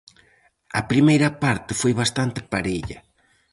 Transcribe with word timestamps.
A 0.79 0.81
primeira 0.91 1.29
parte 1.43 1.71
foi 1.81 1.93
bastante 2.01 2.39
parella. 2.51 2.99